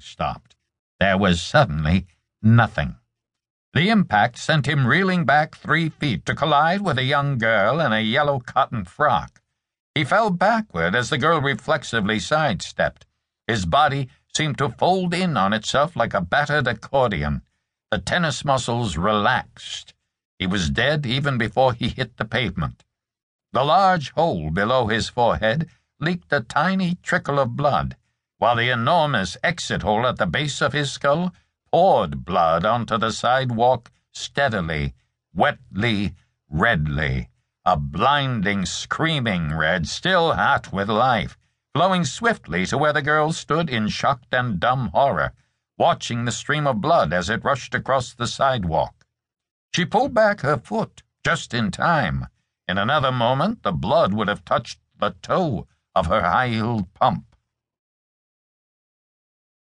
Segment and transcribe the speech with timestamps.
[0.00, 0.56] Stopped.
[1.00, 2.06] There was suddenly
[2.42, 2.96] nothing.
[3.72, 7.92] The impact sent him reeling back three feet to collide with a young girl in
[7.92, 9.42] a yellow cotton frock.
[9.94, 13.06] He fell backward as the girl reflexively sidestepped.
[13.46, 17.42] His body seemed to fold in on itself like a battered accordion.
[17.90, 19.94] The tennis muscles relaxed.
[20.38, 22.84] He was dead even before he hit the pavement.
[23.52, 25.68] The large hole below his forehead
[25.98, 27.96] leaked a tiny trickle of blood,
[28.38, 31.32] while the enormous exit hole at the base of his skull
[31.72, 34.94] poured blood onto the sidewalk steadily,
[35.34, 36.14] wetly,
[36.48, 37.28] redly.
[37.64, 41.36] A blinding, screaming red, still hot with life,
[41.74, 45.32] flowing swiftly to where the girl stood in shocked and dumb horror,
[45.76, 49.04] watching the stream of blood as it rushed across the sidewalk.
[49.74, 52.28] She pulled back her foot just in time.
[52.68, 57.35] In another moment, the blood would have touched the toe of her high heeled pump.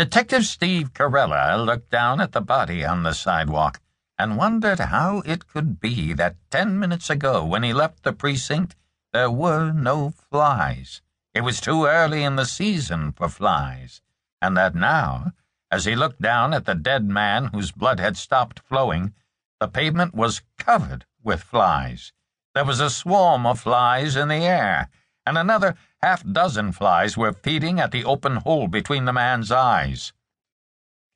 [0.00, 3.82] Detective Steve Carella looked down at the body on the sidewalk
[4.18, 8.76] and wondered how it could be that ten minutes ago, when he left the precinct,
[9.12, 11.02] there were no flies.
[11.34, 14.00] It was too early in the season for flies,
[14.40, 15.32] and that now,
[15.70, 19.12] as he looked down at the dead man whose blood had stopped flowing,
[19.60, 22.14] the pavement was covered with flies.
[22.54, 24.88] There was a swarm of flies in the air,
[25.26, 30.12] and another half dozen flies were feeding at the open hole between the man's eyes.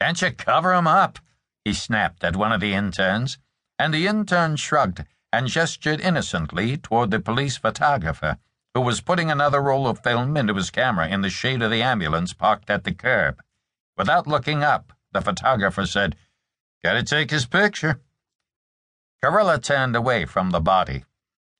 [0.00, 1.18] Can't you cover 'em up?
[1.64, 3.38] he snapped at one of the interns,
[3.78, 8.38] and the intern shrugged and gestured innocently toward the police photographer,
[8.74, 11.82] who was putting another roll of film into his camera in the shade of the
[11.82, 13.42] ambulance parked at the curb.
[13.96, 16.16] Without looking up, the photographer said,
[16.82, 18.00] Gotta take his picture.
[19.22, 21.04] Carella turned away from the body.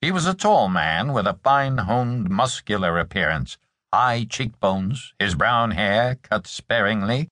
[0.04, 3.56] He was a tall man with a fine honed, muscular appearance,
[3.90, 7.30] high cheekbones, his brown hair cut sparingly,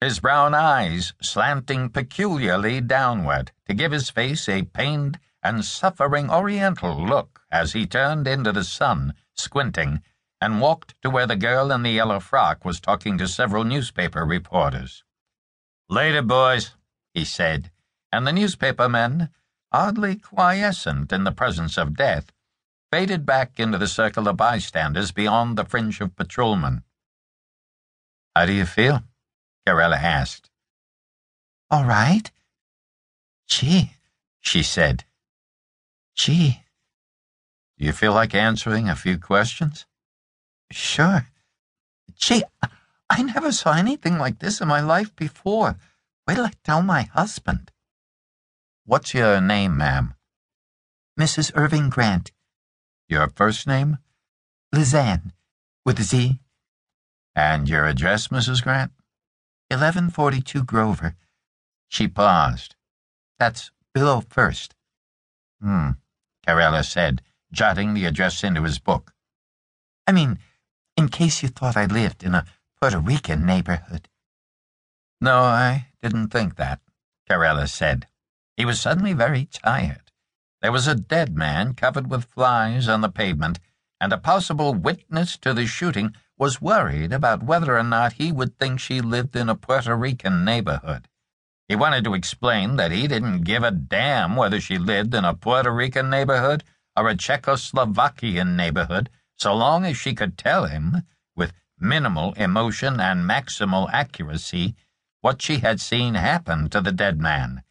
[0.00, 6.96] his brown eyes slanting peculiarly downward to give his face a pained and suffering oriental
[7.06, 10.00] look as he turned into the sun, squinting,
[10.40, 14.24] and walked to where the girl in the yellow frock was talking to several newspaper
[14.24, 15.04] reporters.
[15.90, 16.76] Later, boys,
[17.12, 17.70] he said,
[18.10, 19.28] and the newspaper men
[19.72, 22.32] oddly quiescent in the presence of death,
[22.92, 26.82] faded back into the circle of bystanders beyond the fringe of patrolmen.
[28.34, 29.02] How do you feel?
[29.66, 30.50] Carella asked.
[31.70, 32.30] All right.
[33.48, 33.92] Gee,
[34.40, 35.04] she said.
[36.14, 36.62] Gee.
[37.78, 39.86] Do you feel like answering a few questions?
[40.70, 41.26] Sure.
[42.16, 42.42] Gee,
[43.10, 45.76] I never saw anything like this in my life before.
[46.26, 47.70] Wait till I tell my husband.
[48.88, 50.14] What's your name, ma'am?
[51.18, 51.50] Mrs.
[51.56, 52.30] Irving Grant.
[53.08, 53.98] Your first name?
[54.72, 55.32] Lizanne,
[55.84, 56.38] with a Z.
[57.34, 58.62] And your address, Mrs.
[58.62, 58.92] Grant?
[59.72, 61.16] 1142 Grover.
[61.88, 62.76] She paused.
[63.40, 64.76] That's below first.
[65.60, 65.90] Hmm,
[66.46, 69.14] Carella said, jotting the address into his book.
[70.06, 70.38] I mean,
[70.96, 72.46] in case you thought I lived in a
[72.80, 74.08] Puerto Rican neighborhood.
[75.20, 76.78] No, I didn't think that,
[77.28, 78.06] Carella said.
[78.56, 80.10] He was suddenly very tired.
[80.62, 83.60] There was a dead man covered with flies on the pavement,
[84.00, 88.58] and a possible witness to the shooting was worried about whether or not he would
[88.58, 91.06] think she lived in a Puerto Rican neighborhood.
[91.68, 95.34] He wanted to explain that he didn't give a damn whether she lived in a
[95.34, 96.64] Puerto Rican neighborhood
[96.96, 101.02] or a Czechoslovakian neighborhood, so long as she could tell him,
[101.34, 104.74] with minimal emotion and maximal accuracy,
[105.20, 107.62] what she had seen happen to the dead man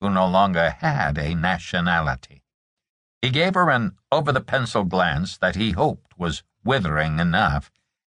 [0.00, 2.42] who no longer had a nationality.
[3.22, 7.70] He gave her an over the pencil glance that he hoped was withering enough,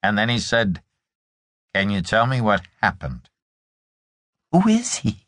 [0.02, 0.82] and then he said,
[1.74, 3.28] Can you tell me what happened?
[4.52, 5.26] Who is he?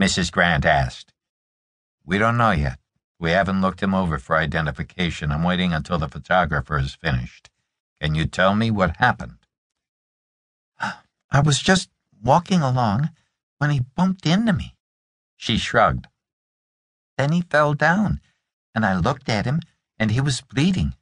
[0.00, 0.32] Mrs.
[0.32, 1.12] Grant asked.
[2.04, 2.78] We don't know yet.
[3.18, 5.30] We haven't looked him over for identification.
[5.30, 7.50] I'm waiting until the photographer is finished.
[8.00, 9.38] Can you tell me what happened?
[11.30, 11.88] I was just
[12.22, 13.10] walking along
[13.58, 14.71] when he bumped into me.
[15.42, 16.06] She shrugged.
[17.18, 18.20] Then he fell down,
[18.76, 19.60] and I looked at him,
[19.98, 20.94] and he was bleeding.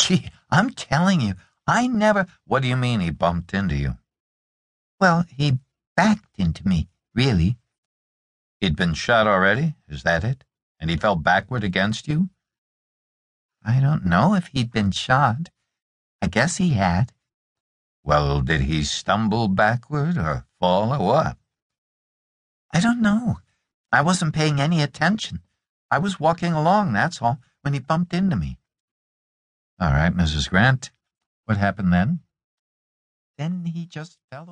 [0.00, 1.34] Gee, I'm telling you,
[1.64, 2.26] I never.
[2.44, 3.98] What do you mean he bumped into you?
[4.98, 5.60] Well, he
[5.96, 7.56] backed into me, really.
[8.60, 9.76] He'd been shot already?
[9.86, 10.42] Is that it?
[10.80, 12.30] And he fell backward against you?
[13.64, 15.50] I don't know if he'd been shot.
[16.20, 17.12] I guess he had.
[18.02, 21.39] Well, did he stumble backward or fall or what?
[22.72, 23.38] I don't know.
[23.92, 25.40] I wasn't paying any attention.
[25.90, 28.58] I was walking along, that's all, when he bumped into me.
[29.80, 30.48] All right, Mrs.
[30.48, 30.90] Grant.
[31.46, 32.20] What happened then?
[33.38, 34.46] Then he just fell